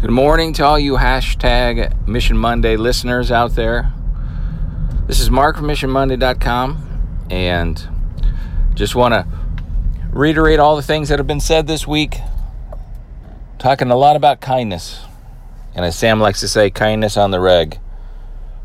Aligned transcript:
Good 0.00 0.12
morning 0.12 0.52
to 0.52 0.64
all 0.64 0.78
you 0.78 0.92
hashtag 0.92 2.06
Mission 2.06 2.38
Monday 2.38 2.76
listeners 2.76 3.32
out 3.32 3.56
there. 3.56 3.92
This 5.08 5.18
is 5.18 5.28
Mark 5.28 5.56
from 5.56 5.66
MissionMonday.com, 5.66 7.26
and 7.30 7.88
just 8.74 8.94
want 8.94 9.14
to 9.14 9.26
reiterate 10.12 10.60
all 10.60 10.76
the 10.76 10.82
things 10.82 11.08
that 11.08 11.18
have 11.18 11.26
been 11.26 11.40
said 11.40 11.66
this 11.66 11.84
week. 11.84 12.18
Talking 13.58 13.90
a 13.90 13.96
lot 13.96 14.14
about 14.14 14.40
kindness, 14.40 15.00
and 15.74 15.84
as 15.84 15.98
Sam 15.98 16.20
likes 16.20 16.38
to 16.40 16.48
say, 16.48 16.70
kindness 16.70 17.16
on 17.16 17.32
the 17.32 17.40
reg, 17.40 17.80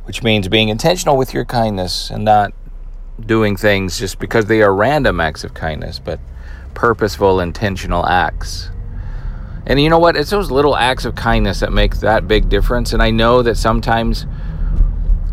which 0.03 0.21
means 0.21 0.47
being 0.47 0.69
intentional 0.69 1.17
with 1.17 1.33
your 1.33 1.45
kindness 1.45 2.11
and 2.11 2.23
not 2.23 2.53
doing 3.19 3.57
things 3.57 3.97
just 3.97 4.19
because 4.19 4.45
they 4.45 4.61
are 4.61 4.71
random 4.71 5.19
acts 5.19 5.43
of 5.43 5.55
kindness, 5.55 5.97
but 5.97 6.19
purposeful, 6.75 7.39
intentional 7.39 8.05
acts. 8.05 8.69
And 9.73 9.81
you 9.81 9.89
know 9.89 9.97
what? 9.97 10.15
It's 10.15 10.29
those 10.29 10.51
little 10.51 10.77
acts 10.77 11.03
of 11.03 11.15
kindness 11.15 11.61
that 11.61 11.73
make 11.73 11.95
that 12.01 12.27
big 12.27 12.47
difference. 12.47 12.93
And 12.93 13.01
I 13.01 13.09
know 13.09 13.41
that 13.41 13.57
sometimes 13.57 14.27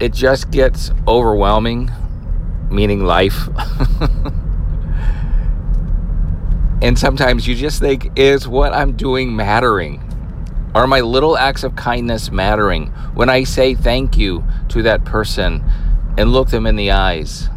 it 0.00 0.14
just 0.14 0.50
gets 0.50 0.92
overwhelming, 1.06 1.90
meaning 2.70 3.04
life. 3.04 3.50
and 6.80 6.98
sometimes 6.98 7.46
you 7.46 7.54
just 7.54 7.80
think, 7.80 8.18
is 8.18 8.48
what 8.48 8.72
I'm 8.72 8.96
doing 8.96 9.36
mattering? 9.36 10.02
Are 10.74 10.86
my 10.86 11.02
little 11.02 11.36
acts 11.36 11.62
of 11.62 11.76
kindness 11.76 12.30
mattering? 12.30 12.86
When 13.12 13.28
I 13.28 13.44
say 13.44 13.74
thank 13.74 14.16
you 14.16 14.42
to 14.70 14.80
that 14.84 15.04
person 15.04 15.62
and 16.16 16.32
look 16.32 16.48
them 16.48 16.66
in 16.66 16.76
the 16.76 16.92
eyes, 16.92 17.50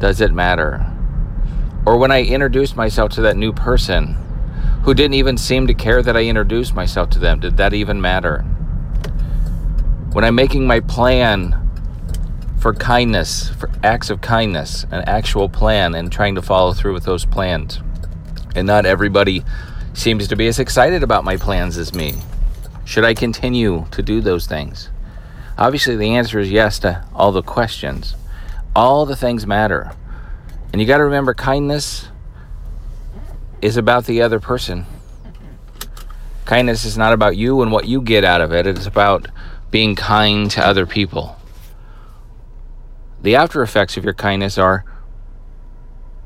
does 0.00 0.20
it 0.20 0.32
matter? 0.32 0.84
Or 1.86 1.96
when 1.96 2.10
I 2.10 2.24
introduce 2.24 2.74
myself 2.74 3.12
to 3.12 3.20
that 3.20 3.36
new 3.36 3.52
person, 3.52 4.16
who 4.86 4.94
didn't 4.94 5.14
even 5.14 5.36
seem 5.36 5.66
to 5.66 5.74
care 5.74 6.00
that 6.00 6.16
I 6.16 6.22
introduced 6.22 6.72
myself 6.72 7.10
to 7.10 7.18
them. 7.18 7.40
Did 7.40 7.56
that 7.56 7.74
even 7.74 8.00
matter? 8.00 8.42
When 10.12 10.24
I'm 10.24 10.36
making 10.36 10.64
my 10.64 10.78
plan 10.78 11.60
for 12.60 12.72
kindness, 12.72 13.50
for 13.50 13.68
acts 13.82 14.10
of 14.10 14.20
kindness, 14.20 14.84
an 14.92 15.02
actual 15.08 15.48
plan, 15.48 15.96
and 15.96 16.12
trying 16.12 16.36
to 16.36 16.42
follow 16.42 16.72
through 16.72 16.92
with 16.94 17.02
those 17.02 17.24
plans, 17.24 17.80
and 18.54 18.64
not 18.64 18.86
everybody 18.86 19.42
seems 19.92 20.28
to 20.28 20.36
be 20.36 20.46
as 20.46 20.60
excited 20.60 21.02
about 21.02 21.24
my 21.24 21.36
plans 21.36 21.76
as 21.78 21.92
me. 21.92 22.14
Should 22.84 23.04
I 23.04 23.12
continue 23.12 23.86
to 23.90 24.02
do 24.02 24.20
those 24.20 24.46
things? 24.46 24.88
Obviously, 25.58 25.96
the 25.96 26.14
answer 26.14 26.38
is 26.38 26.52
yes 26.52 26.78
to 26.78 27.04
all 27.12 27.32
the 27.32 27.42
questions. 27.42 28.14
All 28.76 29.04
the 29.04 29.16
things 29.16 29.48
matter. 29.48 29.90
And 30.72 30.80
you 30.80 30.86
got 30.86 30.98
to 30.98 31.04
remember 31.04 31.34
kindness 31.34 32.06
is 33.66 33.76
about 33.76 34.04
the 34.04 34.22
other 34.22 34.38
person. 34.38 34.86
Kindness 36.44 36.84
is 36.84 36.96
not 36.96 37.12
about 37.12 37.36
you 37.36 37.62
and 37.62 37.72
what 37.72 37.88
you 37.88 38.00
get 38.00 38.22
out 38.22 38.40
of 38.40 38.52
it, 38.52 38.64
it's 38.64 38.86
about 38.86 39.26
being 39.72 39.96
kind 39.96 40.48
to 40.52 40.64
other 40.64 40.86
people. 40.86 41.36
The 43.22 43.34
after 43.34 43.62
effects 43.62 43.96
of 43.96 44.04
your 44.04 44.14
kindness 44.14 44.56
are 44.56 44.84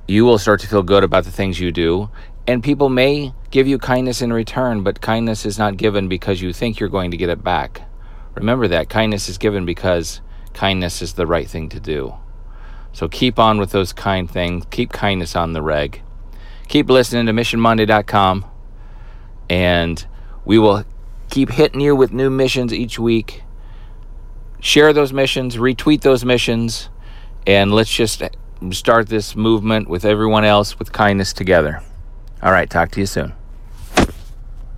you 0.07 0.27
will 0.27 0.37
start 0.37 0.61
to 0.61 0.67
feel 0.67 0.83
good 0.83 1.03
about 1.03 1.25
the 1.25 1.31
things 1.31 1.59
you 1.59 1.73
do, 1.73 2.11
and 2.47 2.63
people 2.63 2.91
may 2.91 3.33
give 3.51 3.67
you 3.67 3.79
kindness 3.79 4.21
in 4.21 4.35
return, 4.35 4.83
but 4.83 5.01
kindness 5.01 5.47
is 5.47 5.59
not 5.59 5.79
given 5.79 6.09
because 6.09 6.43
you 6.43 6.53
think 6.53 6.79
you're 6.79 6.91
going 6.91 7.11
to 7.11 7.17
get 7.17 7.31
it 7.31 7.43
back. 7.43 7.81
Remember 8.35 8.69
that 8.69 8.91
kindness 8.91 9.31
is 9.31 9.39
given 9.39 9.65
because 9.65 10.21
kindness 10.53 11.01
is 11.01 11.15
the 11.15 11.27
right 11.27 11.49
thing 11.49 11.71
to 11.71 11.81
do. 11.81 12.13
So 12.93 13.09
keep 13.09 13.39
on 13.39 13.59
with 13.59 13.71
those 13.71 13.95
kind 13.95 14.31
things, 14.31 14.67
keep 14.71 14.93
kindness 14.93 15.35
on 15.35 15.55
the 15.55 15.63
reg 15.63 16.03
keep 16.71 16.89
listening 16.89 17.27
to 17.27 17.33
missionmonday.com 17.33 18.45
and 19.51 20.07
we 20.45 20.57
will 20.57 20.85
keep 21.29 21.51
hitting 21.51 21.81
you 21.81 21.97
with 21.97 22.13
new 22.13 22.31
missions 22.31 22.73
each 22.73 22.97
week. 22.97 23.43
Share 24.61 24.93
those 24.93 25.13
missions, 25.13 25.57
retweet 25.57 26.03
those 26.03 26.25
missions, 26.25 26.89
and 27.45 27.73
let's 27.73 27.93
just 27.93 28.23
start 28.71 29.09
this 29.09 29.35
movement 29.35 29.89
with 29.89 30.05
everyone 30.05 30.45
else 30.45 30.79
with 30.79 30.93
kindness 30.93 31.33
together. 31.33 31.83
All 32.41 32.53
right, 32.53 32.71
talk 32.71 32.93
to 32.93 33.01
you 33.01 33.07
soon. 33.07 33.33